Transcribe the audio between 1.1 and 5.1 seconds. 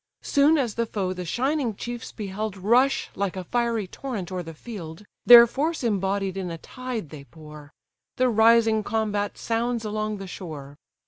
the shining chiefs beheld Rush like a fiery torrent o'er the field,